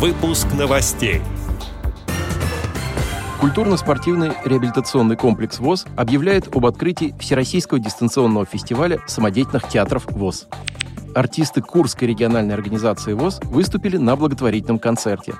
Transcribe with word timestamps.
Выпуск 0.00 0.46
новостей. 0.58 1.20
Культурно-спортивный 3.38 4.32
реабилитационный 4.46 5.14
комплекс 5.14 5.58
ВОЗ 5.58 5.84
объявляет 5.94 6.56
об 6.56 6.64
открытии 6.64 7.14
Всероссийского 7.20 7.78
дистанционного 7.78 8.46
фестиваля 8.46 9.00
самодеятельных 9.06 9.68
театров 9.68 10.06
ВОЗ. 10.10 10.48
Артисты 11.14 11.60
Курской 11.60 12.08
региональной 12.08 12.54
организации 12.54 13.12
ВОЗ 13.12 13.40
выступили 13.44 13.98
на 13.98 14.16
благотворительном 14.16 14.78
концерте. 14.78 15.34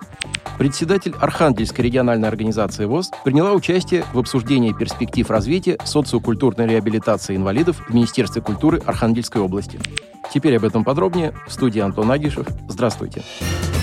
Председатель 0.59 1.15
Архангельской 1.19 1.83
региональной 1.83 2.29
организации 2.29 2.85
ВОЗ 2.85 3.13
приняла 3.25 3.53
участие 3.53 4.05
в 4.13 4.19
обсуждении 4.19 4.75
перспектив 4.75 5.31
развития 5.31 5.79
социокультурной 5.85 6.67
реабилитации 6.67 7.35
инвалидов 7.35 7.83
в 7.89 7.95
Министерстве 7.95 8.43
культуры 8.43 8.83
Архангельской 8.85 9.41
области. 9.41 9.81
Теперь 10.31 10.59
об 10.59 10.67
этом 10.67 10.85
подробнее 10.85 11.33
в 11.47 11.53
студии 11.55 11.81
Антон 11.81 12.11
Агишев. 12.11 12.47
Здравствуйте. 12.69 13.23
Здравствуйте. 13.39 13.80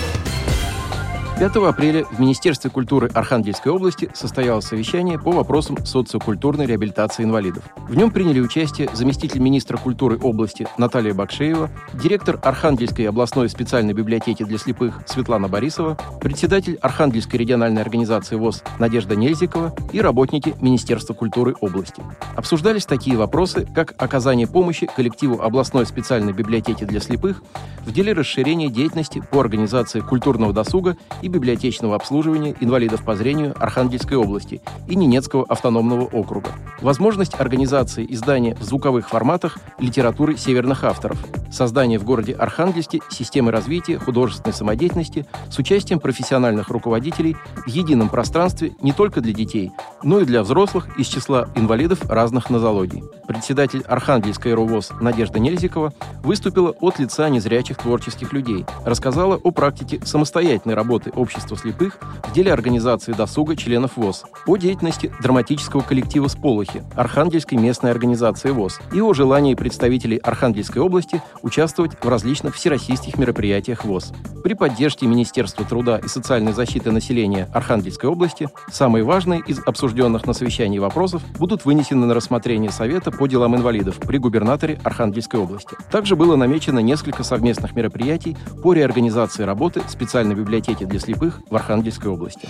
5 1.38 1.54
апреля 1.68 2.04
в 2.04 2.18
Министерстве 2.18 2.68
культуры 2.68 3.08
Архангельской 3.14 3.70
области 3.70 4.10
состоялось 4.12 4.64
совещание 4.64 5.20
по 5.20 5.30
вопросам 5.30 5.76
социокультурной 5.86 6.66
реабилитации 6.66 7.22
инвалидов. 7.22 7.62
В 7.76 7.94
нем 7.94 8.10
приняли 8.10 8.40
участие 8.40 8.90
заместитель 8.92 9.38
министра 9.38 9.76
культуры 9.76 10.18
области 10.20 10.66
Наталья 10.78 11.14
Бакшеева, 11.14 11.70
директор 11.94 12.40
Архангельской 12.42 13.08
областной 13.08 13.48
специальной 13.48 13.92
библиотеки 13.92 14.42
для 14.42 14.58
слепых 14.58 15.00
Светлана 15.06 15.46
Борисова, 15.46 15.96
председатель 16.20 16.76
Архангельской 16.82 17.38
региональной 17.38 17.82
организации 17.82 18.34
ВОЗ 18.34 18.64
Надежда 18.80 19.14
Нельзикова 19.14 19.72
и 19.92 20.00
работники 20.00 20.56
Министерства 20.60 21.14
культуры 21.14 21.54
области. 21.60 22.02
Обсуждались 22.34 22.84
такие 22.84 23.16
вопросы, 23.16 23.64
как 23.76 23.94
оказание 23.96 24.48
помощи 24.48 24.88
коллективу 24.96 25.40
областной 25.40 25.86
специальной 25.86 26.32
библиотеки 26.32 26.82
для 26.82 26.98
слепых 26.98 27.44
в 27.86 27.92
деле 27.92 28.12
расширения 28.12 28.70
деятельности 28.70 29.22
по 29.30 29.38
организации 29.40 30.00
культурного 30.00 30.52
досуга 30.52 30.96
и 31.22 31.27
библиотечного 31.28 31.94
обслуживания 31.94 32.54
инвалидов 32.60 33.04
по 33.04 33.14
зрению 33.14 33.54
Архангельской 33.58 34.16
области 34.16 34.60
и 34.88 34.96
Ненецкого 34.96 35.44
автономного 35.48 36.04
округа. 36.04 36.50
Возможность 36.80 37.38
организации 37.38 38.06
издания 38.08 38.54
в 38.54 38.62
звуковых 38.62 39.08
форматах 39.08 39.58
литературы 39.78 40.36
северных 40.36 40.84
авторов. 40.84 41.18
Создание 41.50 41.98
в 41.98 42.04
городе 42.04 42.34
Архангельске 42.34 43.00
системы 43.10 43.50
развития 43.50 43.98
художественной 43.98 44.54
самодеятельности 44.54 45.26
с 45.50 45.58
участием 45.58 45.98
профессиональных 45.98 46.68
руководителей 46.68 47.36
в 47.66 47.68
едином 47.68 48.08
пространстве 48.10 48.72
не 48.82 48.92
только 48.92 49.20
для 49.20 49.32
детей, 49.32 49.72
но 50.02 50.20
и 50.20 50.24
для 50.24 50.42
взрослых 50.42 50.98
из 50.98 51.06
числа 51.06 51.48
инвалидов 51.54 52.08
разных 52.08 52.50
нозологий. 52.50 53.02
Председатель 53.26 53.82
Архангельской 53.82 54.52
РУВОЗ 54.54 54.92
Надежда 55.00 55.38
Нельзикова 55.38 55.92
выступила 56.22 56.70
от 56.80 56.98
лица 56.98 57.28
незрячих 57.28 57.78
творческих 57.78 58.32
людей, 58.32 58.64
рассказала 58.84 59.36
о 59.36 59.50
практике 59.50 60.00
самостоятельной 60.04 60.74
работы 60.74 61.10
общества 61.10 61.56
слепых 61.56 61.98
в 62.24 62.32
деле 62.32 62.52
организации 62.52 63.12
досуга 63.12 63.56
членов 63.56 63.96
ВОЗ, 63.96 64.24
о 64.46 64.56
деятельности 64.56 65.12
драматического 65.22 65.80
коллектива 65.80 66.28
«Сполохи» 66.28 66.82
Архангельской 66.94 67.58
местной 67.58 67.90
организации 67.90 68.50
ВОЗ 68.50 68.80
и 68.92 69.00
о 69.00 69.12
желании 69.14 69.54
представителей 69.54 70.18
Архангельской 70.18 70.82
области 70.82 71.22
участвовать 71.42 71.92
в 72.00 72.08
различных 72.08 72.54
всероссийских 72.54 73.18
мероприятиях 73.18 73.84
ВОЗ. 73.84 74.12
При 74.42 74.54
поддержке 74.54 75.06
Министерства 75.06 75.64
труда 75.64 75.98
и 75.98 76.08
социальной 76.08 76.52
защиты 76.52 76.90
населения 76.90 77.48
Архангельской 77.52 78.08
области 78.08 78.48
самые 78.70 79.04
важные 79.04 79.42
из 79.46 79.60
обсужденных 79.66 80.26
на 80.26 80.32
совещании 80.32 80.78
вопросов 80.78 81.22
будут 81.38 81.64
вынесены 81.64 82.06
на 82.06 82.14
рассмотрение 82.14 82.70
Совета 82.70 83.10
по 83.10 83.26
делам 83.26 83.56
инвалидов 83.56 83.98
при 83.98 84.18
губернаторе 84.18 84.80
Архангельской 84.84 85.40
области. 85.40 85.76
Также 85.90 86.16
было 86.16 86.36
намечено 86.36 86.78
несколько 86.80 87.22
совместных 87.24 87.74
мероприятий 87.74 88.36
по 88.62 88.72
реорганизации 88.72 89.42
работы 89.42 89.82
специальной 89.88 90.34
библиотеки 90.34 90.84
для 90.84 90.98
слепых 90.98 91.40
в 91.48 91.56
Архангельской 91.56 92.10
области. 92.10 92.48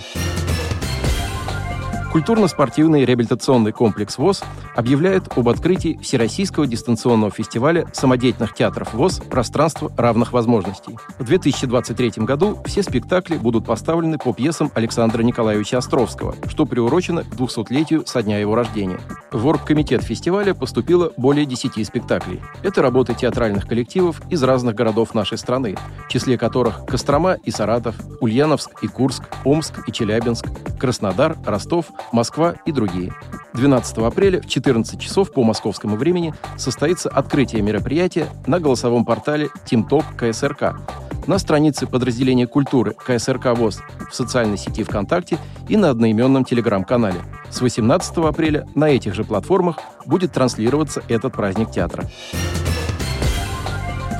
Культурно-спортивный 2.11 3.05
реабилитационный 3.05 3.71
комплекс 3.71 4.17
ВОЗ 4.17 4.41
объявляет 4.75 5.37
об 5.37 5.47
открытии 5.47 5.99
Всероссийского 6.01 6.65
дистанционного 6.65 7.31
фестиваля 7.31 7.87
самодеятельных 7.93 8.55
театров 8.55 8.95
ВОЗ 8.95 9.21
«Пространство 9.29 9.91
равных 9.95 10.33
возможностей». 10.33 10.97
В 11.19 11.25
2023 11.25 12.25
году 12.25 12.57
все 12.65 12.81
спектакли 12.81 13.37
будут 13.37 13.65
поставлены 13.65 14.17
по 14.17 14.33
пьесам 14.33 14.71
Александра 14.73 15.21
Николаевича 15.21 15.77
Островского, 15.77 16.35
что 16.47 16.65
приурочено 16.65 17.23
к 17.23 17.35
200-летию 17.35 18.03
со 18.07 18.23
дня 18.23 18.39
его 18.39 18.55
рождения. 18.55 18.99
В 19.31 19.45
оргкомитет 19.45 20.01
фестиваля 20.01 20.55
поступило 20.55 21.13
более 21.15 21.45
10 21.45 21.85
спектаклей. 21.85 22.41
Это 22.63 22.81
работы 22.81 23.13
театральных 23.13 23.67
коллективов 23.67 24.19
из 24.31 24.41
разных 24.41 24.73
городов 24.73 25.13
нашей 25.13 25.37
страны, 25.37 25.77
в 26.07 26.11
числе 26.11 26.39
которых 26.39 26.87
Кострома 26.87 27.33
и 27.43 27.51
Саратов, 27.51 27.93
Ульяновск 28.19 28.83
и 28.83 28.87
Курск, 28.87 29.23
Омск 29.45 29.87
и 29.87 29.91
Челябинск, 29.91 30.47
Краснодар, 30.79 31.37
Ростов, 31.45 31.85
Москва 32.11 32.55
и 32.65 32.71
другие. 32.71 33.13
12 33.53 33.97
апреля 33.99 34.41
в 34.41 34.47
14 34.47 34.99
часов 34.99 35.31
по 35.31 35.43
московскому 35.43 35.95
времени 35.95 36.33
состоится 36.57 37.09
открытие 37.09 37.61
мероприятия 37.61 38.27
на 38.47 38.59
голосовом 38.59 39.05
портале 39.05 39.49
TeamTalk 39.65 40.15
КСРК, 40.17 40.75
на 41.27 41.37
странице 41.37 41.85
подразделения 41.85 42.47
культуры 42.47 42.93
КСРК 42.93 43.57
ВОЗ 43.57 43.81
в 44.09 44.15
социальной 44.15 44.57
сети 44.57 44.83
ВКонтакте 44.83 45.37
и 45.67 45.77
на 45.77 45.89
одноименном 45.89 46.45
телеграм-канале. 46.45 47.21
С 47.49 47.61
18 47.61 48.17
апреля 48.17 48.67
на 48.75 48.89
этих 48.89 49.13
же 49.13 49.23
платформах 49.23 49.77
будет 50.05 50.31
транслироваться 50.31 51.03
этот 51.07 51.33
праздник 51.33 51.71
театра 51.71 52.09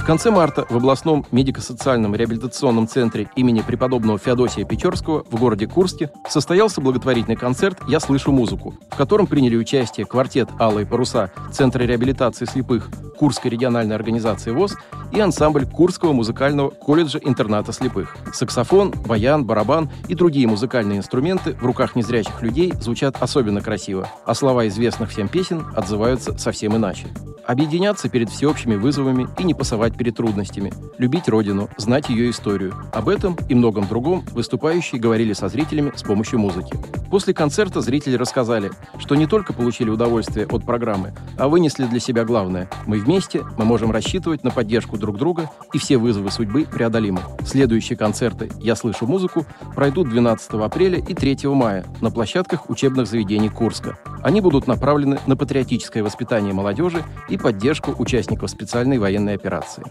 конце 0.10 0.32
марта 0.32 0.66
в 0.72 0.76
областном 0.76 1.24
медико-социальном 1.30 2.16
реабилитационном 2.16 2.88
центре 2.88 3.30
имени 3.36 3.62
преподобного 3.62 4.18
Феодосия 4.18 4.66
Печорского 4.66 5.24
в 5.30 5.40
городе 5.40 5.68
Курске 5.68 6.10
состоялся 6.28 6.82
благотворительный 6.82 7.36
концерт 7.36 7.78
«Я 7.88 8.00
слышу 8.00 8.32
музыку», 8.32 8.74
в 8.90 8.98
котором 8.98 9.28
приняли 9.28 9.56
участие 9.56 10.08
квартет 10.08 10.50
«Алые 10.60 10.88
паруса» 10.88 11.30
Центра 11.52 11.84
реабилитации 11.84 12.46
слепых 12.46 12.90
Курской 13.20 13.52
региональной 13.52 13.96
организации 13.96 14.50
ВОЗ 14.50 14.78
и 15.12 15.20
ансамбль 15.20 15.68
Курского 15.68 16.12
музыкального 16.12 16.72
колледжа-интерната 16.72 17.72
слепых. 17.72 18.18
Саксофон, 18.34 18.90
баян, 19.06 19.46
барабан 19.46 19.92
и 20.08 20.16
другие 20.16 20.48
музыкальные 20.48 20.98
инструменты 20.98 21.54
в 21.54 21.64
руках 21.64 21.96
незрячих 21.96 22.42
людей 22.42 22.74
звучат 22.82 23.22
особенно 23.22 23.62
красиво, 23.62 24.10
а 24.26 24.34
слова 24.34 24.68
известных 24.70 25.12
всем 25.12 25.28
песен 25.28 25.68
отзываются 25.76 26.36
совсем 26.40 26.76
иначе 26.76 27.06
объединяться 27.50 28.10
перед 28.10 28.30
всеобщими 28.30 28.76
вызовами 28.76 29.28
и 29.40 29.44
не 29.44 29.56
пасовать 29.56 29.98
перед 29.98 30.16
трудностями, 30.16 30.72
любить 31.00 31.28
Родину, 31.28 31.68
знать 31.78 32.08
ее 32.08 32.30
историю. 32.30 32.76
Об 32.94 33.10
этом 33.10 33.36
и 33.50 33.56
многом 33.56 33.88
другом 33.88 34.24
выступающие 34.34 35.02
говорили 35.02 35.34
со 35.34 35.50
зрителями 35.50 35.92
с 35.96 36.04
помощью 36.04 36.38
музыки. 36.38 36.74
После 37.10 37.34
концерта 37.34 37.82
зрители 37.82 38.16
рассказали, 38.16 38.70
что 39.00 39.16
не 39.16 39.26
только 39.26 39.54
получили 39.54 39.90
удовольствие 39.90 40.46
от 40.46 40.64
программы, 40.64 41.16
а 41.38 41.48
вынесли 41.48 41.86
для 41.86 42.00
себя 42.00 42.24
главное– 42.24 42.70
мы 42.86 43.00
вместе, 43.00 43.44
мы 43.58 43.66
можем 43.66 43.92
рассчитывать 43.92 44.44
на 44.44 44.52
поддержку 44.52 44.98
друг 44.98 45.18
друга, 45.18 45.50
и 45.74 45.80
все 45.80 45.98
вызовы 45.98 46.30
судьбы 46.30 46.66
преодолимы. 46.66 47.22
Следующие 47.46 47.98
концерты 47.98 48.52
«Я 48.60 48.76
слышу 48.76 49.08
музыку» 49.08 49.46
пройдут 49.76 50.10
12 50.10 50.52
апреля 50.54 51.00
и 51.00 51.14
3 51.16 51.48
мая 51.48 51.84
на 52.02 52.12
площадках 52.12 52.70
учебных 52.70 53.08
заведений 53.08 53.50
Курска. 53.50 53.98
Они 54.24 54.42
будут 54.42 54.68
направлены 54.68 55.20
на 55.28 55.36
патриотическое 55.36 56.04
воспитание 56.04 56.54
молодежи 56.54 57.04
и 57.30 57.38
поддержку 57.38 57.94
участников 57.98 58.50
специальной 58.50 58.98
военной 58.98 59.36
операции. 59.36 59.84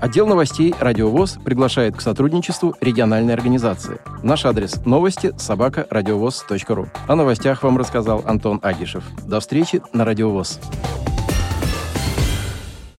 Отдел 0.00 0.26
новостей 0.26 0.74
«Радиовоз» 0.80 1.38
приглашает 1.44 1.96
к 1.96 2.00
сотрудничеству 2.00 2.74
региональной 2.80 3.34
организации. 3.34 4.00
Наш 4.24 4.44
адрес– 4.44 4.84
новости 4.84 5.32
собака 5.38 5.86
радиовоз.ру. 5.90 6.88
О 7.06 7.14
новостях 7.14 7.62
вам 7.62 7.78
рассказал 7.78 8.24
Антон 8.26 8.58
Агишев. 8.62 9.04
До 9.24 9.38
встречи 9.38 9.80
на 9.92 10.04
«Радиовоз». 10.04 10.58